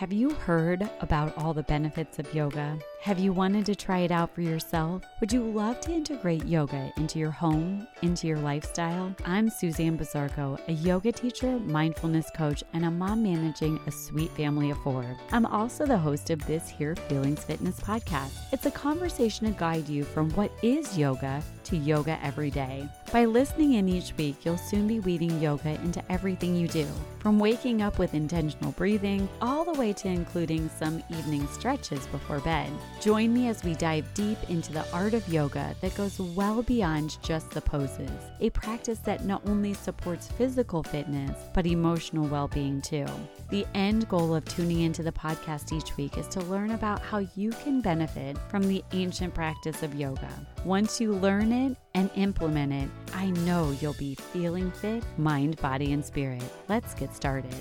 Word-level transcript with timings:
Have 0.00 0.14
you 0.14 0.30
heard 0.30 0.88
about 1.02 1.36
all 1.36 1.52
the 1.52 1.62
benefits 1.62 2.18
of 2.18 2.34
yoga? 2.34 2.78
Have 3.02 3.18
you 3.18 3.32
wanted 3.32 3.64
to 3.64 3.74
try 3.74 4.00
it 4.00 4.10
out 4.10 4.34
for 4.34 4.42
yourself? 4.42 5.02
Would 5.20 5.32
you 5.32 5.42
love 5.42 5.80
to 5.80 5.90
integrate 5.90 6.44
yoga 6.44 6.92
into 6.98 7.18
your 7.18 7.30
home, 7.30 7.88
into 8.02 8.26
your 8.26 8.36
lifestyle? 8.36 9.16
I'm 9.24 9.48
Suzanne 9.48 9.96
Bazarko, 9.96 10.60
a 10.68 10.72
yoga 10.72 11.10
teacher, 11.10 11.58
mindfulness 11.60 12.30
coach, 12.36 12.62
and 12.74 12.84
a 12.84 12.90
mom 12.90 13.22
managing 13.22 13.80
a 13.86 13.90
sweet 13.90 14.30
family 14.32 14.70
of 14.70 14.76
four. 14.82 15.16
I'm 15.32 15.46
also 15.46 15.86
the 15.86 15.96
host 15.96 16.28
of 16.28 16.46
this 16.46 16.68
here 16.68 16.94
Feelings 16.94 17.42
Fitness 17.42 17.80
podcast. 17.80 18.32
It's 18.52 18.66
a 18.66 18.70
conversation 18.70 19.46
to 19.46 19.58
guide 19.58 19.88
you 19.88 20.04
from 20.04 20.28
what 20.32 20.52
is 20.62 20.98
yoga 20.98 21.42
to 21.64 21.78
yoga 21.78 22.18
every 22.22 22.50
day. 22.50 22.86
By 23.12 23.24
listening 23.24 23.74
in 23.74 23.88
each 23.88 24.14
week, 24.18 24.44
you'll 24.44 24.58
soon 24.58 24.86
be 24.86 25.00
weaving 25.00 25.40
yoga 25.40 25.70
into 25.82 26.02
everything 26.12 26.54
you 26.54 26.68
do, 26.68 26.86
from 27.20 27.38
waking 27.38 27.80
up 27.80 27.98
with 27.98 28.12
intentional 28.12 28.72
breathing 28.72 29.26
all 29.40 29.64
the 29.64 29.78
way 29.78 29.94
to 29.94 30.08
including 30.08 30.68
some 30.68 31.02
evening 31.08 31.46
stretches 31.48 32.06
before 32.08 32.40
bed. 32.40 32.70
Join 33.00 33.32
me 33.32 33.48
as 33.48 33.64
we 33.64 33.74
dive 33.74 34.12
deep 34.12 34.36
into 34.50 34.72
the 34.72 34.84
art 34.92 35.14
of 35.14 35.26
yoga 35.28 35.74
that 35.80 35.94
goes 35.94 36.18
well 36.18 36.62
beyond 36.62 37.16
just 37.22 37.50
the 37.50 37.60
poses, 37.60 38.10
a 38.40 38.50
practice 38.50 38.98
that 39.00 39.24
not 39.24 39.40
only 39.46 39.72
supports 39.72 40.28
physical 40.28 40.82
fitness, 40.82 41.36
but 41.54 41.66
emotional 41.66 42.26
well 42.26 42.48
being 42.48 42.82
too. 42.82 43.06
The 43.48 43.66
end 43.74 44.08
goal 44.08 44.34
of 44.34 44.44
tuning 44.44 44.80
into 44.82 45.02
the 45.02 45.12
podcast 45.12 45.72
each 45.72 45.96
week 45.96 46.18
is 46.18 46.28
to 46.28 46.40
learn 46.40 46.72
about 46.72 47.00
how 47.00 47.26
you 47.36 47.50
can 47.50 47.80
benefit 47.80 48.36
from 48.48 48.62
the 48.62 48.84
ancient 48.92 49.34
practice 49.34 49.82
of 49.82 49.94
yoga. 49.94 50.30
Once 50.64 51.00
you 51.00 51.12
learn 51.12 51.52
it 51.52 51.76
and 51.94 52.10
implement 52.16 52.72
it, 52.72 52.90
I 53.14 53.30
know 53.30 53.74
you'll 53.80 53.94
be 53.94 54.14
feeling 54.14 54.70
fit, 54.70 55.02
mind, 55.16 55.56
body, 55.62 55.92
and 55.92 56.04
spirit. 56.04 56.42
Let's 56.68 56.94
get 56.94 57.14
started. 57.14 57.54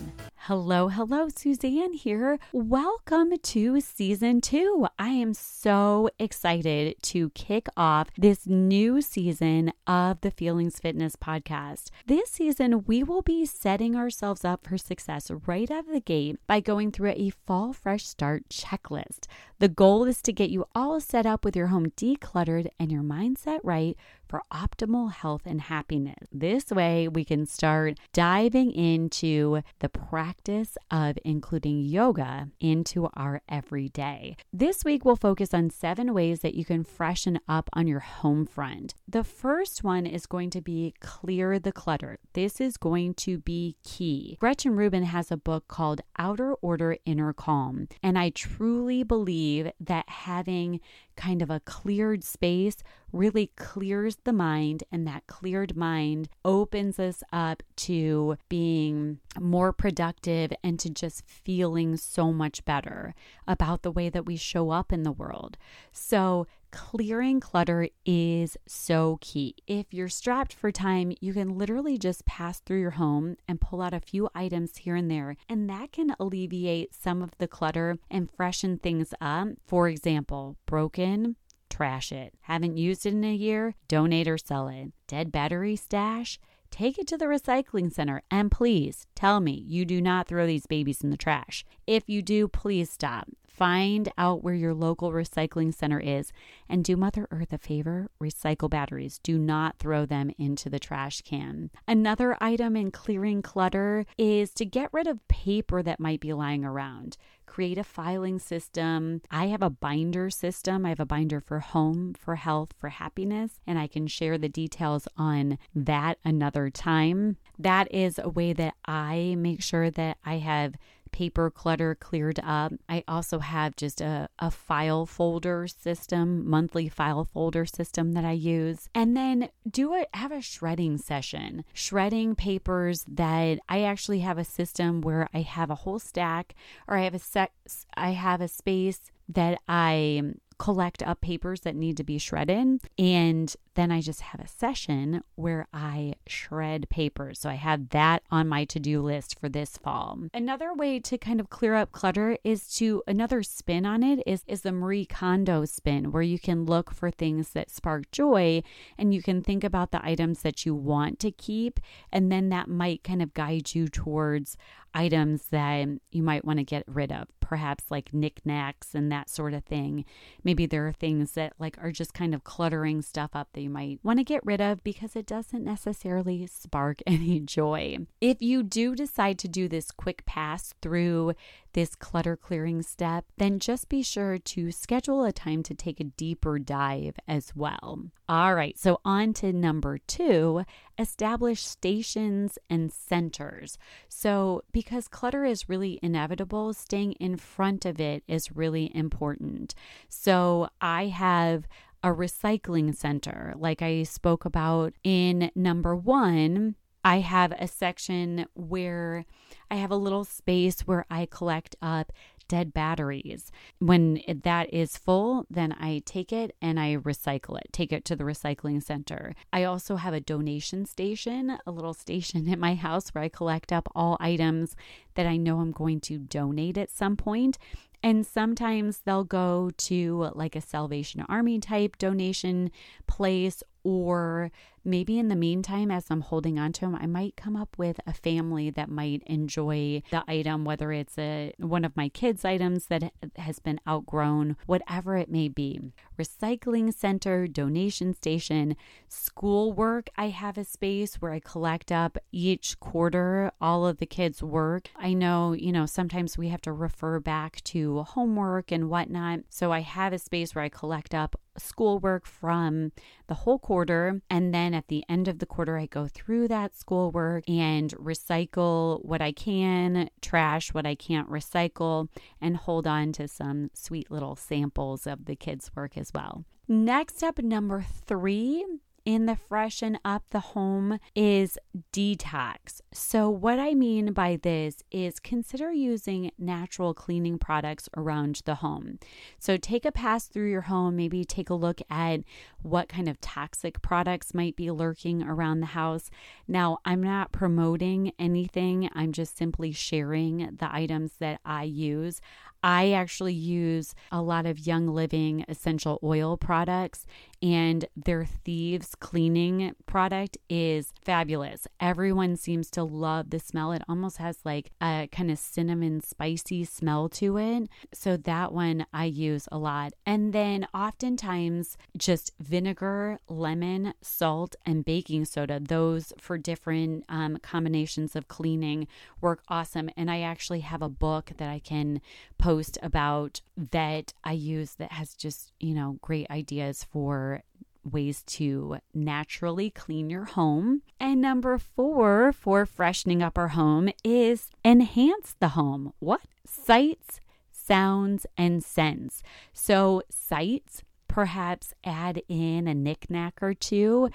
Hello, 0.49 0.87
hello, 0.87 1.29
Suzanne 1.29 1.93
here. 1.93 2.39
Welcome 2.51 3.37
to 3.37 3.79
season 3.81 4.41
two. 4.41 4.87
I 4.97 5.09
am 5.09 5.35
so 5.35 6.09
excited 6.17 6.95
to 7.03 7.29
kick 7.35 7.67
off 7.77 8.07
this 8.17 8.47
new 8.47 8.99
season 8.99 9.71
of 9.85 10.21
the 10.21 10.31
Feelings 10.31 10.79
Fitness 10.79 11.15
podcast. 11.15 11.91
This 12.07 12.31
season, 12.31 12.83
we 12.87 13.03
will 13.03 13.21
be 13.21 13.45
setting 13.45 13.95
ourselves 13.95 14.43
up 14.43 14.65
for 14.65 14.79
success 14.79 15.29
right 15.45 15.69
out 15.69 15.85
of 15.85 15.93
the 15.93 15.99
gate 15.99 16.37
by 16.47 16.61
going 16.61 16.91
through 16.91 17.11
a 17.11 17.31
fall 17.45 17.71
fresh 17.71 18.07
start 18.07 18.49
checklist. 18.49 19.27
The 19.59 19.67
goal 19.67 20.05
is 20.05 20.19
to 20.23 20.33
get 20.33 20.49
you 20.49 20.65
all 20.73 20.99
set 20.99 21.27
up 21.27 21.45
with 21.45 21.55
your 21.55 21.67
home 21.67 21.91
decluttered 21.91 22.69
and 22.79 22.91
your 22.91 23.03
mindset 23.03 23.59
right 23.61 23.95
for 24.29 24.43
optimal 24.53 25.11
health 25.11 25.41
and 25.45 25.59
happiness. 25.61 26.27
This 26.31 26.69
way, 26.69 27.07
we 27.07 27.25
can 27.25 27.47
start 27.47 27.99
diving 28.13 28.71
into 28.71 29.61
the 29.79 29.89
practice 29.89 30.77
of 30.91 31.17
including 31.25 31.81
yoga 31.81 32.49
into 32.59 33.09
our 33.15 33.41
everyday. 33.49 34.37
This 34.53 34.85
week, 34.85 35.03
we'll 35.03 35.15
focus 35.15 35.53
on 35.53 35.71
seven 35.71 36.13
ways 36.13 36.41
that 36.41 36.53
you 36.53 36.63
can 36.63 36.83
freshen 36.83 37.39
up 37.47 37.69
on 37.73 37.87
your 37.87 38.01
home 38.01 38.45
front. 38.45 38.93
The 39.07 39.23
first 39.23 39.83
one 39.83 40.05
is 40.05 40.27
going 40.27 40.51
to 40.51 40.61
be 40.61 40.93
clear 41.01 41.57
the 41.57 41.71
clutter. 41.71 42.19
This 42.33 42.61
is 42.61 42.77
going 42.77 43.15
to 43.15 43.39
be 43.39 43.75
key. 43.83 44.37
Gretchen 44.39 44.75
Rubin 44.75 45.03
has 45.03 45.31
a 45.31 45.37
book 45.37 45.67
called 45.67 46.01
Outer 46.19 46.53
Order, 46.55 46.97
Inner 47.05 47.33
Calm, 47.33 47.87
and 48.03 48.17
I 48.19 48.29
truly 48.29 49.03
believe 49.03 49.71
that 49.79 50.07
having 50.07 50.79
kind 51.15 51.41
of 51.41 51.49
a 51.49 51.59
cleared 51.59 52.23
space 52.23 52.77
really 53.11 53.51
clears 53.55 54.17
the 54.23 54.33
mind, 54.33 54.83
and 54.91 55.07
that 55.07 55.27
cleared 55.27 55.75
mind 55.75 56.29
opens 56.43 56.99
us 56.99 57.23
up 57.31 57.63
to 57.75 58.37
being 58.49 59.19
more 59.39 59.71
productive 59.73 60.51
and 60.63 60.79
to 60.79 60.89
just 60.89 61.23
feeling 61.25 61.97
so 61.97 62.31
much 62.31 62.63
better 62.65 63.13
about 63.47 63.83
the 63.83 63.91
way 63.91 64.09
that 64.09 64.25
we 64.25 64.35
show 64.35 64.71
up 64.71 64.91
in 64.91 65.03
the 65.03 65.11
world. 65.11 65.57
So, 65.91 66.47
clearing 66.71 67.39
clutter 67.39 67.89
is 68.05 68.55
so 68.67 69.17
key. 69.21 69.55
If 69.65 69.87
you're 69.91 70.07
strapped 70.07 70.53
for 70.53 70.71
time, 70.71 71.13
you 71.19 71.33
can 71.33 71.57
literally 71.57 71.97
just 71.97 72.25
pass 72.25 72.59
through 72.59 72.79
your 72.79 72.91
home 72.91 73.37
and 73.47 73.59
pull 73.59 73.81
out 73.81 73.93
a 73.93 73.99
few 73.99 74.29
items 74.35 74.77
here 74.77 74.95
and 74.95 75.09
there, 75.09 75.35
and 75.47 75.69
that 75.69 75.91
can 75.91 76.15
alleviate 76.19 76.93
some 76.93 77.21
of 77.21 77.31
the 77.39 77.47
clutter 77.47 77.97
and 78.11 78.29
freshen 78.29 78.77
things 78.77 79.13
up. 79.19 79.47
For 79.65 79.87
example, 79.87 80.57
broken 80.65 81.35
trash 81.79 82.11
it. 82.11 82.33
Haven't 82.41 82.75
used 82.75 83.05
it 83.05 83.13
in 83.13 83.23
a 83.23 83.33
year? 83.33 83.73
Donate 83.87 84.27
or 84.27 84.37
sell 84.37 84.67
it. 84.67 84.91
Dead 85.07 85.31
battery 85.31 85.77
stash? 85.77 86.37
Take 86.71 86.99
it 86.99 87.07
to 87.07 87.17
the 87.17 87.23
recycling 87.23 87.89
center 87.89 88.21
and 88.29 88.51
please 88.51 89.07
tell 89.15 89.39
me 89.39 89.63
you 89.65 89.85
do 89.85 90.01
not 90.01 90.27
throw 90.27 90.45
these 90.45 90.65
babies 90.65 91.01
in 91.01 91.09
the 91.09 91.15
trash. 91.15 91.63
If 91.87 92.03
you 92.07 92.21
do, 92.21 92.49
please 92.49 92.89
stop. 92.89 93.29
Find 93.47 94.11
out 94.17 94.43
where 94.43 94.53
your 94.53 94.73
local 94.73 95.11
recycling 95.11 95.73
center 95.73 95.99
is 95.99 96.31
and 96.67 96.83
do 96.83 96.95
Mother 96.97 97.27
Earth 97.31 97.53
a 97.53 97.57
favor 97.57 98.09
recycle 98.21 98.69
batteries. 98.69 99.19
Do 99.23 99.37
not 99.37 99.79
throw 99.79 100.05
them 100.05 100.31
into 100.37 100.69
the 100.69 100.79
trash 100.79 101.21
can. 101.21 101.69
Another 101.87 102.37
item 102.41 102.75
in 102.75 102.91
clearing 102.91 103.41
clutter 103.41 104.05
is 104.17 104.53
to 104.55 104.65
get 104.65 104.93
rid 104.93 105.07
of 105.07 105.25
paper 105.29 105.81
that 105.81 105.99
might 105.99 106.19
be 106.19 106.33
lying 106.33 106.63
around 106.63 107.17
create 107.49 107.79
a 107.79 107.83
filing 107.83 108.37
system. 108.37 109.21
I 109.31 109.47
have 109.47 109.63
a 109.63 109.71
binder 109.71 110.29
system. 110.29 110.85
I 110.85 110.89
have 110.89 110.99
a 110.99 111.05
binder 111.05 111.41
for 111.41 111.59
home, 111.59 112.13
for 112.13 112.35
health, 112.35 112.73
for 112.77 112.89
happiness, 112.89 113.59
and 113.65 113.79
I 113.79 113.87
can 113.87 114.05
share 114.05 114.37
the 114.37 114.47
details 114.47 115.07
on 115.17 115.57
that 115.73 116.19
another 116.23 116.69
time. 116.69 117.37
That 117.57 117.91
is 117.93 118.19
a 118.19 118.29
way 118.29 118.53
that 118.53 118.75
I 118.85 119.35
make 119.37 119.63
sure 119.63 119.89
that 119.89 120.17
I 120.23 120.35
have 120.35 120.75
paper 121.11 121.49
clutter 121.49 121.95
cleared 121.95 122.39
up. 122.43 122.73
I 122.87 123.03
also 123.07 123.39
have 123.39 123.75
just 123.75 124.01
a, 124.01 124.29
a 124.39 124.51
file 124.51 125.05
folder 125.05 125.67
system, 125.67 126.49
monthly 126.49 126.89
file 126.89 127.25
folder 127.25 127.65
system 127.65 128.13
that 128.13 128.25
I 128.25 128.31
use. 128.31 128.89
And 128.93 129.15
then 129.15 129.49
do 129.69 129.93
it, 129.95 130.09
have 130.13 130.31
a 130.31 130.41
shredding 130.41 130.97
session, 130.97 131.63
shredding 131.73 132.35
papers 132.35 133.05
that 133.07 133.59
I 133.67 133.83
actually 133.83 134.19
have 134.19 134.37
a 134.37 134.43
system 134.43 135.01
where 135.01 135.29
I 135.33 135.41
have 135.41 135.69
a 135.69 135.75
whole 135.75 135.99
stack 135.99 136.55
or 136.87 136.97
I 136.97 137.03
have 137.03 137.13
a 137.13 137.19
set, 137.19 137.51
I 137.95 138.11
have 138.11 138.41
a 138.41 138.47
space 138.47 139.11
that 139.29 139.59
I 139.67 140.33
collect 140.59 141.01
up 141.01 141.21
papers 141.21 141.61
that 141.61 141.75
need 141.75 141.97
to 141.97 142.03
be 142.03 142.17
shredded. 142.17 142.81
And 142.97 143.55
then 143.75 143.91
I 143.91 144.01
just 144.01 144.21
have 144.21 144.41
a 144.41 144.47
session 144.47 145.23
where 145.35 145.67
I 145.73 146.15
shred 146.27 146.89
papers. 146.89 147.39
So 147.39 147.49
I 147.49 147.53
have 147.53 147.89
that 147.89 148.23
on 148.29 148.47
my 148.47 148.65
to 148.65 148.79
do 148.79 149.01
list 149.01 149.39
for 149.39 149.47
this 149.47 149.77
fall. 149.77 150.19
Another 150.33 150.73
way 150.73 150.99
to 150.99 151.17
kind 151.17 151.39
of 151.39 151.49
clear 151.49 151.75
up 151.75 151.93
clutter 151.93 152.37
is 152.43 152.75
to 152.75 153.01
another 153.07 153.41
spin 153.41 153.85
on 153.85 154.03
it 154.03 154.21
is, 154.27 154.43
is 154.47 154.61
the 154.61 154.73
Marie 154.73 155.05
Kondo 155.05 155.63
spin, 155.63 156.11
where 156.11 156.21
you 156.21 156.37
can 156.37 156.65
look 156.65 156.93
for 156.93 157.09
things 157.09 157.51
that 157.51 157.71
spark 157.71 158.11
joy 158.11 158.61
and 158.97 159.13
you 159.13 159.23
can 159.23 159.41
think 159.41 159.63
about 159.63 159.91
the 159.91 160.05
items 160.05 160.41
that 160.41 160.65
you 160.65 160.75
want 160.75 161.19
to 161.19 161.31
keep. 161.31 161.79
And 162.11 162.29
then 162.29 162.49
that 162.49 162.67
might 162.67 163.03
kind 163.03 163.21
of 163.21 163.33
guide 163.33 163.73
you 163.73 163.87
towards 163.87 164.57
items 164.93 165.43
that 165.51 165.87
you 166.11 166.23
might 166.23 166.43
want 166.43 166.57
to 166.57 166.63
get 166.63 166.83
rid 166.87 167.11
of, 167.11 167.27
perhaps 167.39 167.85
like 167.89 168.13
knickknacks 168.13 168.95
and 168.95 169.11
that 169.11 169.29
sort 169.29 169.53
of 169.53 169.63
thing. 169.63 170.03
Maybe 170.49 170.65
there 170.65 170.87
are 170.87 170.93
things 170.93 171.33
that 171.33 171.53
like 171.59 171.77
are 171.79 171.91
just 171.91 172.15
kind 172.15 172.33
of 172.33 172.43
cluttering 172.43 173.03
stuff 173.03 173.35
up 173.35 173.49
that 173.53 173.61
you 173.61 173.69
might 173.69 173.99
want 174.01 174.17
to 174.17 174.23
get 174.23 174.43
rid 174.43 174.59
of 174.59 174.83
because 174.83 175.15
it 175.15 175.27
doesn't 175.27 175.63
necessarily 175.63 176.47
spark 176.47 177.03
any 177.07 177.39
joy. 177.39 177.97
If 178.19 178.41
you 178.41 178.63
do 178.63 178.95
decide 178.95 179.37
to 179.39 179.47
do 179.47 179.67
this 179.67 179.91
quick 179.91 180.25
pass 180.25 180.73
through 180.81 181.33
this 181.73 181.93
clutter 181.93 182.35
clearing 182.35 182.81
step, 182.81 183.25
then 183.37 183.59
just 183.59 183.89
be 183.89 184.01
sure 184.01 184.39
to 184.39 184.71
schedule 184.71 185.23
a 185.23 185.31
time 185.31 185.61
to 185.61 185.75
take 185.75 185.99
a 185.99 186.05
deeper 186.05 186.57
dive 186.57 187.17
as 187.27 187.55
well. 187.55 188.05
All 188.27 188.55
right, 188.55 188.75
so 188.75 189.01
on 189.05 189.33
to 189.33 189.53
number 189.53 189.99
two 189.99 190.63
establish 190.99 191.65
stations 191.65 192.59
and 192.69 192.91
centers. 192.91 193.77
So, 194.09 194.63
because 194.71 195.07
clutter 195.07 195.45
is 195.45 195.69
really 195.69 195.99
inevitable, 196.03 196.73
staying 196.73 197.13
in 197.13 197.37
front 197.37 197.85
of 197.85 197.99
it 197.99 198.23
is 198.27 198.55
really 198.55 198.91
important. 198.93 199.73
So, 200.09 200.69
I 200.81 201.07
have 201.07 201.65
a 202.03 202.09
recycling 202.09 202.95
center, 202.95 203.53
like 203.57 203.81
I 203.81 204.03
spoke 204.03 204.45
about 204.45 204.93
in 205.03 205.51
number 205.55 205.95
one. 205.95 206.75
I 207.03 207.19
have 207.19 207.53
a 207.53 207.67
section 207.67 208.45
where 208.53 209.25
I 209.71 209.75
have 209.75 209.91
a 209.91 209.95
little 209.95 210.25
space 210.25 210.81
where 210.81 211.05
I 211.09 211.27
collect 211.29 211.75
up 211.81 212.11
dead 212.49 212.73
batteries. 212.73 213.51
When 213.79 214.21
that 214.27 214.73
is 214.73 214.97
full, 214.97 215.45
then 215.49 215.73
I 215.79 216.01
take 216.05 216.33
it 216.33 216.53
and 216.61 216.77
I 216.77 216.97
recycle 216.97 217.57
it, 217.57 217.71
take 217.71 217.93
it 217.93 218.03
to 218.05 218.15
the 218.17 218.25
recycling 218.25 218.83
center. 218.83 219.33
I 219.53 219.63
also 219.63 219.95
have 219.95 220.13
a 220.13 220.19
donation 220.19 220.85
station, 220.85 221.57
a 221.65 221.71
little 221.71 221.93
station 221.93 222.49
at 222.51 222.59
my 222.59 222.75
house 222.75 223.09
where 223.09 223.23
I 223.23 223.29
collect 223.29 223.71
up 223.71 223.87
all 223.95 224.17
items 224.19 224.75
that 225.15 225.25
I 225.25 225.37
know 225.37 225.59
I'm 225.59 225.71
going 225.71 226.01
to 226.01 226.17
donate 226.17 226.77
at 226.77 226.91
some 226.91 227.15
point. 227.15 227.57
And 228.01 228.25
sometimes 228.25 228.99
they'll 228.99 229.25
go 229.25 229.71
to 229.77 230.31
like 230.33 230.55
a 230.55 230.61
Salvation 230.61 231.23
Army 231.27 231.59
type 231.59 231.97
donation 231.97 232.71
place, 233.07 233.61
or 233.83 234.51
maybe 234.83 235.19
in 235.19 235.27
the 235.27 235.35
meantime, 235.35 235.91
as 235.91 236.05
I'm 236.09 236.21
holding 236.21 236.59
on 236.59 236.73
to 236.73 236.81
them, 236.81 236.95
I 236.95 237.05
might 237.05 237.35
come 237.35 237.55
up 237.55 237.77
with 237.77 237.99
a 238.05 238.13
family 238.13 238.69
that 238.71 238.89
might 238.89 239.23
enjoy 239.25 240.01
the 240.11 240.23
item, 240.27 240.65
whether 240.65 240.91
it's 240.91 241.17
a 241.17 241.53
one 241.57 241.85
of 241.85 241.95
my 241.95 242.09
kids' 242.09 242.45
items 242.45 242.87
that 242.87 243.13
has 243.35 243.59
been 243.59 243.79
outgrown, 243.87 244.57
whatever 244.65 245.17
it 245.17 245.29
may 245.29 245.47
be. 245.47 245.79
Recycling 246.19 246.93
center, 246.93 247.47
donation 247.47 248.13
station, 248.13 248.75
schoolwork. 249.07 250.09
I 250.17 250.29
have 250.29 250.57
a 250.57 250.63
space 250.63 251.15
where 251.15 251.31
I 251.31 251.39
collect 251.39 251.91
up 251.91 252.17
each 252.31 252.79
quarter 252.79 253.51
all 253.61 253.87
of 253.87 253.97
the 253.97 254.05
kids' 254.05 254.43
work. 254.43 254.89
I 254.95 255.13
know, 255.13 255.53
you 255.53 255.71
know, 255.71 255.85
sometimes 255.85 256.37
we 256.37 256.49
have 256.49 256.61
to 256.61 256.73
refer 256.73 257.19
back 257.19 257.63
to 257.65 258.03
homework 258.03 258.71
and 258.71 258.89
whatnot. 258.89 259.41
So 259.49 259.71
I 259.71 259.81
have 259.81 260.13
a 260.13 260.19
space 260.19 260.55
where 260.55 260.63
I 260.63 260.69
collect 260.69 261.13
up 261.13 261.39
schoolwork 261.57 262.25
from 262.25 262.91
the 263.27 263.33
whole 263.33 263.59
quarter. 263.59 264.21
And 264.29 264.53
then 264.53 264.68
at 264.75 264.87
the 264.87 265.03
end 265.09 265.27
of 265.27 265.39
the 265.39 265.45
quarter, 265.45 265.77
I 265.77 265.85
go 265.85 266.07
through 266.07 266.47
that 266.49 266.75
schoolwork 266.75 267.47
and 267.49 267.91
recycle 267.95 269.03
what 269.03 269.21
I 269.21 269.31
can, 269.31 270.09
trash 270.21 270.73
what 270.73 270.85
I 270.85 270.95
can't 270.95 271.29
recycle, 271.29 272.07
and 272.41 272.57
hold 272.57 272.87
on 272.87 273.11
to 273.13 273.27
some 273.27 273.69
sweet 273.73 274.09
little 274.09 274.35
samples 274.35 275.07
of 275.07 275.25
the 275.25 275.35
kids' 275.35 275.71
work 275.75 275.97
as 275.97 276.11
well. 276.13 276.45
Next 276.67 277.23
up, 277.23 277.39
number 277.39 277.85
three 278.05 278.65
in 279.05 279.25
the 279.25 279.35
freshen 279.35 279.97
up 280.05 280.23
the 280.29 280.39
home 280.39 280.99
is 281.15 281.57
detox. 281.91 282.81
So, 282.93 283.27
what 283.27 283.57
I 283.57 283.73
mean 283.73 284.13
by 284.13 284.39
this 284.41 284.83
is 284.91 285.19
consider 285.19 285.71
using 285.71 286.31
natural 286.37 286.93
cleaning 286.93 287.39
products 287.39 287.89
around 287.97 288.41
the 288.45 288.55
home. 288.55 288.99
So, 289.39 289.57
take 289.57 289.85
a 289.85 289.91
pass 289.91 290.27
through 290.27 290.51
your 290.51 290.61
home, 290.61 290.95
maybe 290.95 291.25
take 291.25 291.49
a 291.49 291.55
look 291.55 291.81
at 291.89 292.21
what 292.61 292.89
kind 292.89 293.07
of 293.07 293.19
toxic 293.21 293.81
products 293.81 294.33
might 294.33 294.55
be 294.55 294.71
lurking 294.71 295.23
around 295.23 295.59
the 295.59 295.67
house. 295.67 296.09
Now, 296.47 296.79
I'm 296.85 297.01
not 297.01 297.31
promoting 297.31 298.11
anything, 298.19 298.89
I'm 298.93 299.11
just 299.11 299.37
simply 299.37 299.71
sharing 299.71 300.55
the 300.59 300.73
items 300.73 301.13
that 301.19 301.39
I 301.45 301.63
use. 301.63 302.21
I 302.61 302.91
actually 302.91 303.33
use 303.33 303.95
a 304.11 304.21
lot 304.21 304.45
of 304.45 304.67
Young 304.67 304.87
Living 304.87 305.45
essential 305.47 305.99
oil 306.03 306.35
products, 306.35 307.05
and 307.41 307.85
their 307.95 308.25
Thieves 308.25 308.95
cleaning 308.95 309.73
product 309.85 310.37
is 310.49 310.91
fabulous. 311.01 311.67
Everyone 311.79 312.35
seems 312.35 312.69
to 312.71 312.83
love 312.83 313.29
the 313.29 313.39
smell. 313.39 313.71
It 313.71 313.81
almost 313.87 314.17
has 314.17 314.39
like 314.43 314.71
a 314.81 315.07
kind 315.09 315.31
of 315.31 315.39
cinnamon 315.39 316.01
spicy 316.01 316.65
smell 316.65 317.07
to 317.09 317.37
it. 317.37 317.69
So 317.93 318.17
that 318.17 318.51
one 318.51 318.85
I 318.93 319.05
use 319.05 319.47
a 319.53 319.57
lot. 319.57 319.93
And 320.05 320.33
then 320.33 320.67
oftentimes 320.73 321.77
just 321.97 322.33
vinegar, 322.49 323.19
lemon, 323.27 323.93
salt, 324.01 324.55
and 324.65 324.83
baking 324.83 325.25
soda. 325.25 325.59
Those 325.59 326.11
for 326.17 326.37
different 326.37 327.05
um, 327.07 327.37
combinations 327.37 328.15
of 328.15 328.27
cleaning 328.27 328.87
work 329.21 329.43
awesome. 329.47 329.89
And 329.95 330.09
I 330.09 330.21
actually 330.21 330.61
have 330.61 330.81
a 330.81 330.89
book 330.89 331.31
that 331.37 331.49
I 331.49 331.59
can 331.59 332.01
post 332.37 332.77
about 332.81 333.41
that 333.71 334.13
I 334.23 334.31
use 334.33 334.73
that 334.75 334.93
has 334.93 335.13
just, 335.13 335.53
you 335.59 335.75
know, 335.75 335.99
great 336.01 336.29
ideas 336.31 336.83
for 336.83 337.43
ways 337.83 338.23
to 338.23 338.77
naturally 338.93 339.69
clean 339.69 340.09
your 340.09 340.25
home. 340.25 340.81
And 340.99 341.21
number 341.21 341.57
four 341.57 342.33
for 342.33 342.65
freshening 342.65 343.21
up 343.21 343.37
our 343.37 343.49
home 343.49 343.89
is 344.03 344.49
enhance 344.65 345.35
the 345.39 345.49
home. 345.49 345.93
What? 345.99 346.21
Sights, 346.45 347.21
sounds, 347.51 348.25
and 348.37 348.63
scents. 348.63 349.21
So, 349.53 350.01
sights, 350.09 350.81
perhaps 351.09 351.73
add 351.83 352.21
in 352.29 352.69
a 352.69 352.73
knickknack 352.73 353.39
or 353.41 353.53
two. 353.53 354.09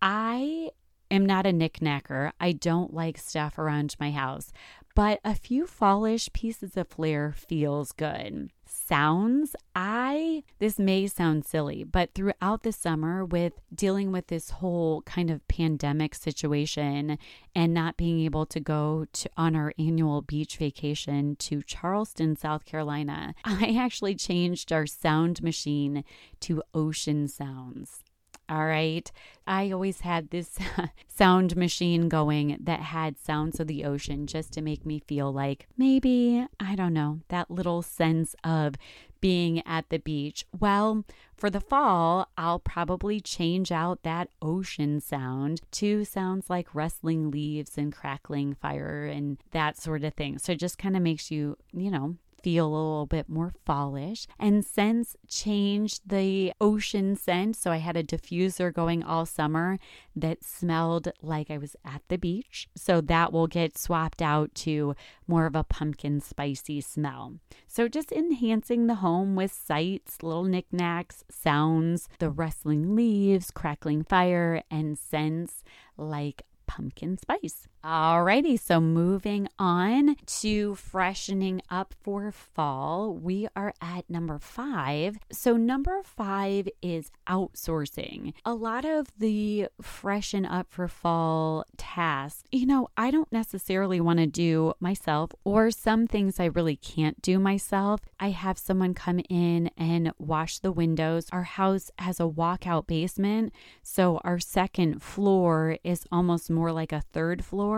I 0.00 0.70
am 1.10 1.26
not 1.26 1.46
a 1.46 1.50
knickknacker. 1.50 2.30
I 2.38 2.52
don't 2.52 2.94
like 2.94 3.18
stuff 3.18 3.58
around 3.58 3.96
my 3.98 4.12
house, 4.12 4.52
but 4.94 5.20
a 5.24 5.34
few 5.34 5.66
fallish 5.66 6.32
pieces 6.32 6.76
of 6.76 6.88
flair 6.88 7.32
feels 7.36 7.92
good. 7.92 8.50
Sounds, 8.66 9.56
I, 9.74 10.44
this 10.58 10.78
may 10.78 11.06
sound 11.06 11.44
silly, 11.44 11.84
but 11.84 12.14
throughout 12.14 12.62
the 12.62 12.72
summer 12.72 13.24
with 13.24 13.54
dealing 13.74 14.12
with 14.12 14.28
this 14.28 14.50
whole 14.50 15.02
kind 15.02 15.30
of 15.30 15.46
pandemic 15.48 16.14
situation 16.14 17.18
and 17.54 17.74
not 17.74 17.96
being 17.96 18.20
able 18.20 18.46
to 18.46 18.60
go 18.60 19.06
to 19.12 19.30
on 19.36 19.56
our 19.56 19.72
annual 19.78 20.22
beach 20.22 20.56
vacation 20.58 21.36
to 21.36 21.62
Charleston, 21.62 22.36
South 22.36 22.64
Carolina, 22.64 23.34
I 23.44 23.76
actually 23.78 24.14
changed 24.14 24.72
our 24.72 24.86
sound 24.86 25.42
machine 25.42 26.04
to 26.40 26.62
ocean 26.72 27.26
sounds. 27.26 28.04
All 28.48 28.66
right. 28.66 29.10
I 29.46 29.70
always 29.70 30.00
had 30.00 30.30
this 30.30 30.58
sound 31.08 31.56
machine 31.56 32.08
going 32.08 32.58
that 32.60 32.80
had 32.80 33.18
sounds 33.18 33.58
of 33.60 33.66
the 33.66 33.84
ocean 33.84 34.26
just 34.26 34.52
to 34.52 34.62
make 34.62 34.84
me 34.84 34.98
feel 34.98 35.32
like 35.32 35.66
maybe, 35.76 36.46
I 36.60 36.74
don't 36.74 36.92
know, 36.92 37.20
that 37.28 37.50
little 37.50 37.82
sense 37.82 38.34
of 38.44 38.74
being 39.20 39.66
at 39.66 39.88
the 39.88 39.98
beach. 39.98 40.44
Well, 40.58 41.06
for 41.34 41.48
the 41.48 41.60
fall, 41.60 42.28
I'll 42.36 42.58
probably 42.58 43.20
change 43.20 43.72
out 43.72 44.02
that 44.02 44.28
ocean 44.42 45.00
sound 45.00 45.62
to 45.72 46.04
sounds 46.04 46.50
like 46.50 46.74
rustling 46.74 47.30
leaves 47.30 47.78
and 47.78 47.90
crackling 47.90 48.54
fire 48.54 49.06
and 49.06 49.38
that 49.52 49.78
sort 49.78 50.04
of 50.04 50.12
thing. 50.12 50.38
So 50.38 50.52
it 50.52 50.58
just 50.58 50.76
kind 50.76 50.94
of 50.94 51.02
makes 51.02 51.30
you, 51.30 51.56
you 51.72 51.90
know, 51.90 52.16
feel 52.44 52.66
a 52.66 52.68
little 52.68 53.06
bit 53.06 53.26
more 53.26 53.54
fallish. 53.64 54.26
And 54.38 54.64
scents 54.64 55.16
changed 55.26 56.02
the 56.06 56.52
ocean 56.60 57.16
scent. 57.16 57.56
So 57.56 57.70
I 57.72 57.78
had 57.78 57.96
a 57.96 58.04
diffuser 58.04 58.72
going 58.72 59.02
all 59.02 59.24
summer 59.24 59.78
that 60.14 60.44
smelled 60.44 61.08
like 61.22 61.50
I 61.50 61.56
was 61.56 61.74
at 61.86 62.02
the 62.08 62.18
beach. 62.18 62.68
So 62.76 63.00
that 63.00 63.32
will 63.32 63.46
get 63.46 63.78
swapped 63.78 64.20
out 64.20 64.54
to 64.56 64.94
more 65.26 65.46
of 65.46 65.56
a 65.56 65.64
pumpkin 65.64 66.20
spicy 66.20 66.82
smell. 66.82 67.38
So 67.66 67.88
just 67.88 68.12
enhancing 68.12 68.86
the 68.86 68.96
home 68.96 69.34
with 69.34 69.50
sights, 69.50 70.22
little 70.22 70.44
knickknacks, 70.44 71.24
sounds, 71.30 72.10
the 72.18 72.30
rustling 72.30 72.94
leaves, 72.94 73.50
crackling 73.50 74.04
fire, 74.04 74.62
and 74.70 74.98
scents 74.98 75.64
like 75.96 76.42
pumpkin 76.66 77.16
spice. 77.16 77.68
Alrighty, 77.84 78.58
so 78.58 78.80
moving 78.80 79.46
on 79.58 80.16
to 80.40 80.74
freshening 80.74 81.60
up 81.68 81.92
for 82.02 82.30
fall, 82.30 83.12
we 83.14 83.46
are 83.54 83.74
at 83.78 84.08
number 84.08 84.38
five. 84.38 85.18
So, 85.30 85.58
number 85.58 86.00
five 86.02 86.66
is 86.80 87.10
outsourcing. 87.28 88.32
A 88.42 88.54
lot 88.54 88.86
of 88.86 89.08
the 89.18 89.66
freshen 89.82 90.46
up 90.46 90.68
for 90.70 90.88
fall 90.88 91.66
tasks, 91.76 92.44
you 92.50 92.64
know, 92.64 92.88
I 92.96 93.10
don't 93.10 93.30
necessarily 93.30 94.00
want 94.00 94.18
to 94.18 94.26
do 94.26 94.72
myself, 94.80 95.32
or 95.44 95.70
some 95.70 96.06
things 96.06 96.40
I 96.40 96.46
really 96.46 96.76
can't 96.76 97.20
do 97.20 97.38
myself. 97.38 98.00
I 98.18 98.30
have 98.30 98.56
someone 98.56 98.94
come 98.94 99.20
in 99.28 99.70
and 99.76 100.10
wash 100.18 100.58
the 100.58 100.72
windows. 100.72 101.26
Our 101.32 101.42
house 101.42 101.90
has 101.98 102.18
a 102.18 102.22
walkout 102.22 102.86
basement, 102.86 103.52
so 103.82 104.22
our 104.24 104.38
second 104.38 105.02
floor 105.02 105.76
is 105.84 106.06
almost 106.10 106.48
more 106.48 106.72
like 106.72 106.90
a 106.90 107.02
third 107.12 107.44
floor 107.44 107.73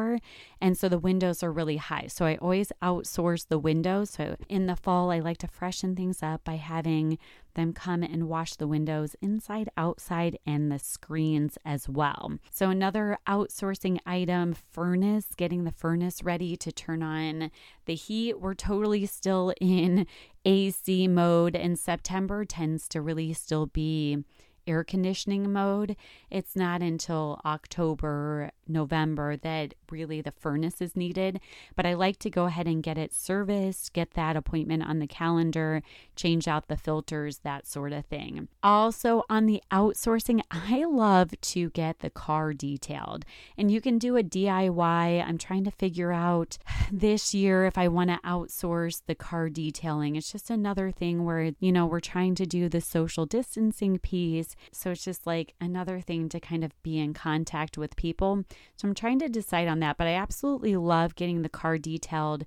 And 0.61 0.76
so 0.76 0.88
the 0.88 0.99
windows 0.99 1.43
are 1.43 1.53
really 1.53 1.76
high. 1.76 2.07
So 2.09 2.25
I 2.25 2.37
always 2.37 2.73
outsource 2.83 3.49
the 3.49 3.59
windows. 3.59 4.11
So 4.11 4.37
in 4.49 4.67
the 4.67 4.76
fall, 4.76 5.11
I 5.11 5.21
like 5.21 5.38
to 5.38 5.49
freshen 5.49 5.95
things 5.97 6.23
up 6.23 6.45
by 6.45 6.57
having 6.57 7.19
them 7.57 7.73
come 7.73 8.03
and 8.03 8.29
wash 8.29 8.55
the 8.55 8.69
windows 8.69 9.17
inside, 9.21 9.69
outside, 9.76 10.38
and 10.47 10.71
the 10.71 10.79
screens 10.79 11.59
as 11.65 11.88
well. 11.88 12.38
So, 12.53 12.71
another 12.71 13.19
outsourcing 13.26 13.99
item 14.07 14.55
furnace, 14.55 15.29
getting 15.37 15.65
the 15.65 15.73
furnace 15.73 16.23
ready 16.23 16.57
to 16.59 16.71
turn 16.71 17.03
on 17.03 17.50
the 17.87 17.95
heat. 17.95 18.41
We're 18.41 18.55
totally 18.55 19.07
still 19.07 19.53
in 19.61 20.07
AC 20.45 21.09
mode, 21.09 21.57
and 21.57 21.79
September 21.79 22.45
tends 22.45 22.88
to 22.91 23.00
really 23.00 23.33
still 23.33 23.67
be 23.67 24.23
air 24.66 24.85
conditioning 24.85 25.52
mode. 25.52 25.96
It's 26.30 26.56
not 26.56 26.82
until 26.82 27.40
October, 27.44 28.50
November 28.68 29.37
that 29.37 29.75
really 29.90 30.20
the 30.20 30.32
furnace 30.32 30.80
is 30.80 30.96
needed. 30.96 31.40
But 31.75 31.87
I 31.87 31.94
like 31.94 32.18
to 32.20 32.30
go 32.30 32.46
ahead 32.46 32.66
and 32.66 32.82
get 32.82 32.99
it 32.99 33.14
serviced, 33.14 33.92
get 33.92 34.12
that 34.12 34.37
appointment 34.37 34.85
on 34.85 34.99
the 34.99 35.06
calendar, 35.06 35.82
change 36.14 36.49
out 36.49 36.68
the 36.68 36.76
filters, 36.76 37.38
that 37.38 37.66
sort 37.66 37.92
of 37.92 38.06
thing. 38.06 38.49
Also, 38.62 39.25
on 39.28 39.46
the 39.46 39.62
outsourcing, 39.70 40.40
I 40.50 40.85
love 40.85 41.40
to 41.40 41.70
get 41.70 42.00
the 42.00 42.11
car 42.11 42.52
detailed. 42.52 43.25
And 43.56 43.70
you 43.70 43.80
can 43.80 43.99
do 43.99 44.16
a 44.16 44.23
DIY. 44.23 45.26
I'm 45.26 45.38
trying 45.38 45.64
to 45.64 45.70
figure 45.70 46.12
out 46.12 46.58
this 46.93 47.35
year 47.35 47.66
if 47.66 47.76
I 47.78 47.88
want 47.88 48.11
to 48.11 48.19
outsource 48.25 49.02
the 49.07 49.14
car 49.14 49.49
detailing. 49.49 50.16
It's 50.16 50.33
just 50.33 50.50
another 50.50 50.90
thing 50.90 51.25
where, 51.25 51.52
you 51.61 51.73
know, 51.73 51.87
we're 51.87 52.00
trying 52.00 52.35
to 52.37 52.47
do 52.47 52.69
the 52.69 52.81
social 52.81 53.26
distancing 53.26 53.99
piece 53.99 54.57
so 54.73 54.90
it's 54.90 55.05
just 55.05 55.26
like 55.26 55.55
another 55.61 56.00
thing 56.00 56.28
to 56.31 56.40
kind 56.40 56.64
of 56.64 56.73
be 56.83 56.99
in 56.99 57.14
contact 57.14 57.78
with 57.78 57.97
people. 57.97 58.45
So 58.76 58.88
I'm 58.88 58.95
trying 58.95 59.19
to 59.21 59.28
decide 59.28 59.69
on 59.69 59.81
that, 59.81 59.97
but 59.97 60.07
I 60.07 60.14
absolutely 60.14 60.76
love 60.76 61.14
getting 61.14 61.43
the 61.43 61.49
car 61.49 61.78
detailed 61.78 62.45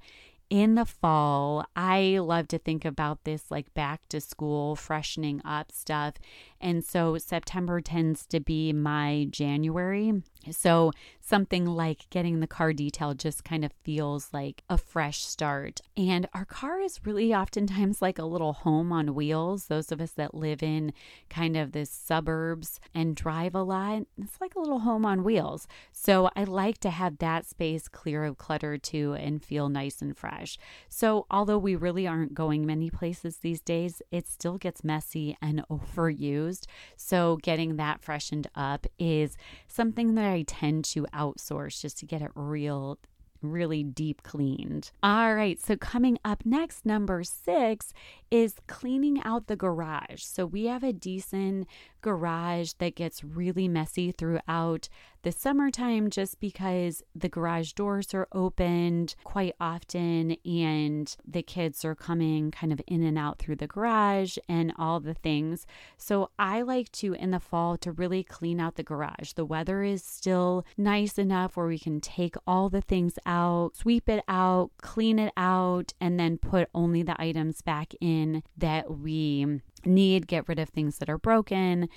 in 0.49 0.75
the 0.75 0.85
fall, 0.85 1.65
I 1.75 2.17
love 2.19 2.47
to 2.49 2.57
think 2.57 2.83
about 2.83 3.23
this 3.23 3.51
like 3.51 3.73
back 3.73 4.07
to 4.09 4.19
school, 4.19 4.75
freshening 4.75 5.41
up 5.45 5.71
stuff. 5.71 6.15
And 6.61 6.83
so 6.83 7.17
September 7.17 7.81
tends 7.81 8.25
to 8.27 8.39
be 8.39 8.73
my 8.73 9.27
January. 9.29 10.21
So, 10.51 10.91
something 11.19 11.65
like 11.65 12.09
getting 12.09 12.39
the 12.39 12.47
car 12.47 12.73
detail 12.73 13.13
just 13.13 13.43
kind 13.43 13.63
of 13.63 13.71
feels 13.83 14.29
like 14.33 14.63
a 14.67 14.77
fresh 14.77 15.23
start. 15.23 15.81
And 15.95 16.27
our 16.33 16.45
car 16.45 16.79
is 16.79 17.05
really 17.05 17.35
oftentimes 17.35 18.01
like 18.01 18.17
a 18.17 18.25
little 18.25 18.53
home 18.53 18.91
on 18.91 19.13
wheels. 19.13 19.67
Those 19.67 19.91
of 19.91 20.01
us 20.01 20.11
that 20.11 20.33
live 20.33 20.63
in 20.63 20.93
kind 21.29 21.57
of 21.57 21.73
the 21.73 21.85
suburbs 21.85 22.79
and 22.95 23.15
drive 23.15 23.53
a 23.53 23.61
lot, 23.61 24.03
it's 24.17 24.39
like 24.39 24.55
a 24.55 24.59
little 24.59 24.79
home 24.79 25.05
on 25.05 25.23
wheels. 25.23 25.67
So, 25.91 26.29
I 26.35 26.45
like 26.45 26.77
to 26.79 26.89
have 26.89 27.17
that 27.17 27.45
space 27.45 27.87
clear 27.87 28.23
of 28.23 28.37
clutter 28.37 28.77
too 28.77 29.13
and 29.13 29.43
feel 29.43 29.67
nice 29.69 30.01
and 30.01 30.17
fresh. 30.17 30.57
So, 30.87 31.25
although 31.29 31.59
we 31.59 31.75
really 31.75 32.07
aren't 32.07 32.33
going 32.33 32.65
many 32.65 32.89
places 32.89 33.37
these 33.37 33.61
days, 33.61 34.01
it 34.09 34.27
still 34.27 34.57
gets 34.57 34.83
messy 34.83 35.37
and 35.41 35.63
overused. 35.69 36.48
So, 36.95 37.37
getting 37.41 37.77
that 37.77 38.01
freshened 38.01 38.47
up 38.55 38.87
is 38.97 39.37
something 39.67 40.15
that 40.15 40.25
I 40.25 40.43
tend 40.43 40.85
to 40.85 41.05
outsource 41.13 41.81
just 41.81 41.97
to 41.99 42.05
get 42.05 42.21
it 42.21 42.31
real 42.35 42.97
really 43.41 43.83
deep 43.83 44.23
cleaned. 44.23 44.91
All 45.03 45.35
right, 45.35 45.59
so 45.59 45.75
coming 45.75 46.17
up 46.25 46.45
next, 46.45 46.85
number 46.85 47.23
six 47.23 47.93
is 48.29 48.55
cleaning 48.67 49.21
out 49.23 49.47
the 49.47 49.55
garage. 49.55 50.23
So 50.23 50.45
we 50.45 50.65
have 50.65 50.83
a 50.83 50.93
decent 50.93 51.67
garage 52.01 52.73
that 52.79 52.95
gets 52.95 53.23
really 53.23 53.67
messy 53.67 54.11
throughout 54.11 54.89
the 55.23 55.31
summertime 55.31 56.09
just 56.09 56.39
because 56.39 57.03
the 57.13 57.29
garage 57.29 57.73
doors 57.73 58.13
are 58.13 58.27
opened 58.31 59.15
quite 59.23 59.55
often 59.59 60.37
and 60.45 61.15
the 61.27 61.41
kids 61.41 61.83
are 61.83 61.95
coming 61.95 62.51
kind 62.51 62.71
of 62.71 62.81
in 62.87 63.03
and 63.03 63.17
out 63.17 63.39
through 63.39 63.57
the 63.57 63.67
garage 63.67 64.37
and 64.47 64.73
all 64.77 64.99
the 64.99 65.13
things. 65.13 65.65
So 65.97 66.29
I 66.39 66.61
like 66.61 66.91
to 66.93 67.13
in 67.13 67.31
the 67.31 67.39
fall 67.39 67.77
to 67.77 67.91
really 67.91 68.23
clean 68.23 68.59
out 68.59 68.75
the 68.75 68.83
garage. 68.83 69.33
The 69.33 69.45
weather 69.45 69.83
is 69.83 70.03
still 70.03 70.65
nice 70.77 71.17
enough 71.17 71.57
where 71.57 71.67
we 71.67 71.79
can 71.79 71.99
take 71.99 72.35
all 72.47 72.69
the 72.69 72.81
things 72.81 73.19
out, 73.25 73.75
sweep 73.75 74.07
it 74.07 74.23
out, 74.27 74.71
clean 74.81 75.19
it 75.19 75.33
out 75.35 75.93
and 75.99 76.19
then 76.19 76.37
put 76.37 76.69
only 76.73 77.03
the 77.03 77.19
items 77.21 77.61
back 77.61 77.93
in 77.99 78.43
that 78.57 78.99
we 78.99 79.61
need, 79.85 80.27
get 80.27 80.47
rid 80.47 80.59
of 80.59 80.69
things 80.69 80.97
that 80.97 81.09
are 81.09 81.17
broken 81.17 81.89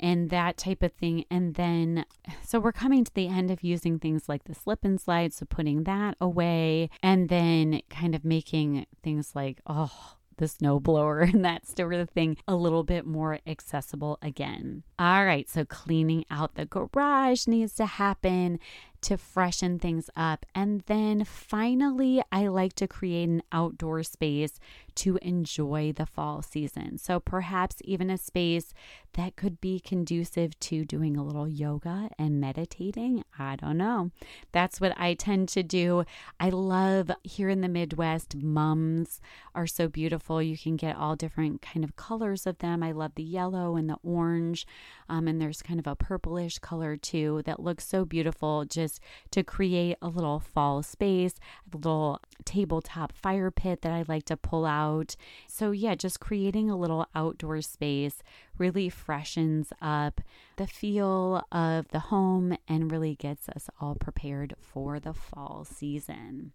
and 0.00 0.30
that 0.30 0.56
type 0.56 0.82
of 0.82 0.92
thing. 0.92 1.24
And 1.30 1.54
then, 1.54 2.04
so 2.42 2.58
we're 2.58 2.72
coming 2.72 3.04
to 3.04 3.14
the 3.14 3.28
end 3.28 3.50
of 3.50 3.62
using 3.62 3.98
things 3.98 4.28
like 4.28 4.44
the 4.44 4.54
slip 4.54 4.84
and 4.84 5.00
slide. 5.00 5.32
So 5.32 5.46
putting 5.46 5.84
that 5.84 6.16
away 6.20 6.90
and 7.02 7.28
then 7.28 7.82
kind 7.90 8.14
of 8.14 8.24
making 8.24 8.86
things 9.02 9.32
like, 9.34 9.60
oh, 9.66 10.16
the 10.40 10.48
snow 10.48 10.80
blower 10.80 11.20
and 11.20 11.44
that 11.44 11.66
sort 11.66 11.94
of 11.94 12.10
thing 12.10 12.36
a 12.48 12.56
little 12.56 12.82
bit 12.82 13.06
more 13.06 13.38
accessible 13.46 14.18
again. 14.20 14.82
All 14.98 15.24
right, 15.24 15.48
so 15.48 15.64
cleaning 15.64 16.24
out 16.30 16.56
the 16.56 16.64
garage 16.64 17.46
needs 17.46 17.74
to 17.74 17.86
happen 17.86 18.58
to 19.02 19.16
freshen 19.16 19.78
things 19.78 20.10
up. 20.16 20.46
And 20.54 20.82
then 20.86 21.24
finally, 21.24 22.22
I 22.30 22.46
like 22.48 22.74
to 22.74 22.88
create 22.88 23.28
an 23.28 23.42
outdoor 23.52 24.02
space 24.02 24.58
to 24.96 25.18
enjoy 25.22 25.92
the 25.96 26.06
fall 26.06 26.42
season. 26.42 26.98
So 26.98 27.20
perhaps 27.20 27.76
even 27.84 28.10
a 28.10 28.18
space 28.18 28.74
that 29.14 29.36
could 29.36 29.60
be 29.60 29.80
conducive 29.80 30.58
to 30.60 30.84
doing 30.84 31.16
a 31.16 31.24
little 31.24 31.48
yoga 31.48 32.10
and 32.18 32.40
meditating. 32.40 33.24
I 33.38 33.56
don't 33.56 33.78
know. 33.78 34.10
That's 34.52 34.80
what 34.80 34.92
I 34.98 35.14
tend 35.14 35.48
to 35.50 35.62
do. 35.62 36.04
I 36.38 36.50
love 36.50 37.10
here 37.22 37.48
in 37.48 37.60
the 37.60 37.68
Midwest, 37.68 38.36
mums 38.36 39.20
are 39.54 39.66
so 39.66 39.88
beautiful. 39.88 40.42
You 40.42 40.56
can 40.56 40.76
get 40.76 40.96
all 40.96 41.16
different 41.16 41.62
kind 41.62 41.84
of 41.84 41.96
colors 41.96 42.46
of 42.46 42.58
them. 42.58 42.82
I 42.82 42.92
love 42.92 43.12
the 43.14 43.22
yellow 43.22 43.76
and 43.76 43.88
the 43.88 43.98
orange. 44.04 44.66
Um, 45.08 45.26
and 45.26 45.40
there's 45.40 45.62
kind 45.62 45.80
of 45.80 45.86
a 45.86 45.96
purplish 45.96 46.58
color 46.58 46.96
too 46.96 47.42
that 47.46 47.60
looks 47.60 47.86
so 47.86 48.04
beautiful. 48.04 48.64
Just 48.90 49.00
to 49.30 49.44
create 49.44 49.96
a 50.02 50.08
little 50.08 50.40
fall 50.40 50.82
space, 50.82 51.34
a 51.72 51.76
little 51.76 52.20
tabletop 52.44 53.12
fire 53.12 53.50
pit 53.50 53.82
that 53.82 53.92
I 53.92 54.04
like 54.08 54.24
to 54.24 54.36
pull 54.36 54.66
out. 54.66 55.14
So, 55.46 55.70
yeah, 55.70 55.94
just 55.94 56.18
creating 56.18 56.68
a 56.68 56.76
little 56.76 57.06
outdoor 57.14 57.60
space 57.62 58.22
really 58.58 58.88
freshens 58.88 59.72
up 59.80 60.20
the 60.56 60.66
feel 60.66 61.42
of 61.52 61.88
the 61.88 62.00
home 62.00 62.56
and 62.66 62.90
really 62.90 63.14
gets 63.14 63.48
us 63.48 63.68
all 63.80 63.94
prepared 63.94 64.54
for 64.60 64.98
the 64.98 65.14
fall 65.14 65.64
season. 65.64 66.52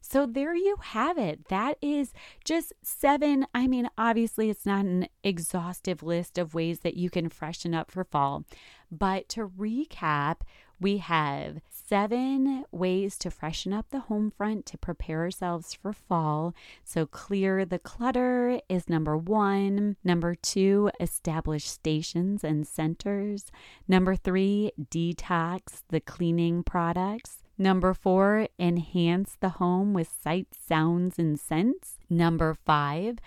So 0.00 0.26
there 0.26 0.54
you 0.54 0.76
have 0.80 1.18
it. 1.18 1.48
That 1.48 1.76
is 1.82 2.12
just 2.44 2.72
seven. 2.82 3.46
I 3.52 3.66
mean, 3.66 3.88
obviously, 3.98 4.50
it's 4.50 4.66
not 4.66 4.84
an 4.84 5.08
exhaustive 5.24 6.02
list 6.02 6.38
of 6.38 6.54
ways 6.54 6.80
that 6.80 6.96
you 6.96 7.10
can 7.10 7.28
freshen 7.28 7.74
up 7.74 7.90
for 7.90 8.04
fall. 8.04 8.44
But 8.90 9.28
to 9.30 9.48
recap, 9.48 10.42
we 10.78 10.98
have 10.98 11.60
seven 11.92 12.64
ways 12.72 13.18
to 13.18 13.30
freshen 13.30 13.70
up 13.70 13.84
the 13.90 14.00
home 14.00 14.30
front 14.34 14.64
to 14.64 14.78
prepare 14.78 15.20
ourselves 15.20 15.74
for 15.74 15.92
fall. 15.92 16.54
So, 16.82 17.04
clear 17.04 17.66
the 17.66 17.78
clutter 17.78 18.62
is 18.66 18.88
number 18.88 19.14
one. 19.14 19.96
Number 20.02 20.34
two, 20.34 20.90
establish 20.98 21.68
stations 21.68 22.44
and 22.44 22.66
centers. 22.66 23.52
Number 23.86 24.16
three, 24.16 24.72
detox 24.90 25.82
the 25.90 26.00
cleaning 26.00 26.62
products. 26.62 27.42
Number 27.58 27.92
four, 27.92 28.48
enhance 28.58 29.36
the 29.38 29.50
home 29.50 29.92
with 29.92 30.08
sights, 30.24 30.56
sounds, 30.66 31.18
and 31.18 31.38
scents. 31.38 31.98
Number 32.08 32.56
five, 32.64 33.18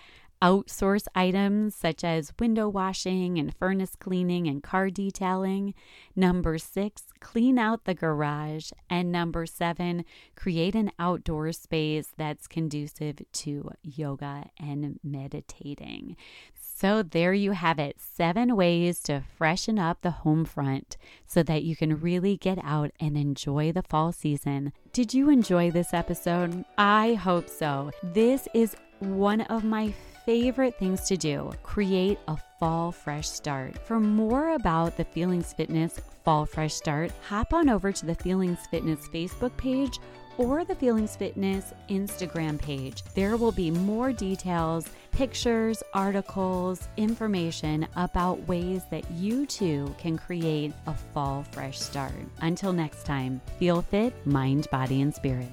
outsource 0.42 1.06
items 1.14 1.74
such 1.74 2.04
as 2.04 2.32
window 2.38 2.68
washing 2.68 3.38
and 3.38 3.54
furnace 3.54 3.96
cleaning 3.98 4.46
and 4.46 4.62
car 4.62 4.90
detailing. 4.90 5.74
Number 6.14 6.58
six, 6.58 7.04
clean 7.20 7.58
out 7.58 7.84
the 7.84 7.94
garage. 7.94 8.70
And 8.90 9.10
number 9.10 9.46
seven, 9.46 10.04
create 10.34 10.74
an 10.74 10.92
outdoor 10.98 11.52
space 11.52 12.08
that's 12.16 12.46
conducive 12.46 13.20
to 13.32 13.70
yoga 13.82 14.50
and 14.58 14.98
meditating. 15.02 16.16
So, 16.78 17.02
there 17.02 17.32
you 17.32 17.52
have 17.52 17.78
it 17.78 17.96
seven 17.98 18.54
ways 18.54 19.00
to 19.04 19.22
freshen 19.38 19.78
up 19.78 20.02
the 20.02 20.10
home 20.10 20.44
front 20.44 20.98
so 21.26 21.42
that 21.42 21.62
you 21.62 21.74
can 21.74 21.98
really 21.98 22.36
get 22.36 22.58
out 22.62 22.90
and 23.00 23.16
enjoy 23.16 23.72
the 23.72 23.82
fall 23.82 24.12
season. 24.12 24.74
Did 24.92 25.14
you 25.14 25.30
enjoy 25.30 25.70
this 25.70 25.94
episode? 25.94 26.66
I 26.76 27.14
hope 27.14 27.48
so. 27.48 27.92
This 28.02 28.46
is 28.52 28.76
one 28.98 29.40
of 29.42 29.64
my 29.64 29.94
favorite 30.26 30.76
things 30.76 31.02
to 31.02 31.16
do 31.16 31.52
create 31.62 32.18
a 32.26 32.36
fall 32.58 32.90
fresh 32.90 33.28
start. 33.28 33.78
For 33.86 34.00
more 34.00 34.54
about 34.54 34.96
the 34.96 35.04
Feelings 35.04 35.52
Fitness 35.52 36.00
Fall 36.24 36.44
Fresh 36.44 36.74
Start, 36.74 37.12
hop 37.28 37.54
on 37.54 37.68
over 37.68 37.92
to 37.92 38.04
the 38.04 38.14
Feelings 38.16 38.58
Fitness 38.68 39.06
Facebook 39.14 39.56
page 39.56 40.00
or 40.36 40.64
the 40.64 40.74
Feelings 40.74 41.14
Fitness 41.14 41.72
Instagram 41.88 42.60
page. 42.60 43.04
There 43.14 43.36
will 43.36 43.52
be 43.52 43.70
more 43.70 44.12
details, 44.12 44.88
pictures, 45.12 45.80
articles, 45.94 46.88
information 46.96 47.86
about 47.94 48.48
ways 48.48 48.82
that 48.90 49.08
you 49.12 49.46
too 49.46 49.94
can 49.96 50.18
create 50.18 50.72
a 50.88 50.92
fall 50.94 51.44
fresh 51.52 51.78
start. 51.78 52.12
Until 52.40 52.72
next 52.72 53.06
time, 53.06 53.40
feel 53.60 53.80
fit, 53.80 54.12
mind, 54.26 54.66
body, 54.72 55.02
and 55.02 55.14
spirit. 55.14 55.48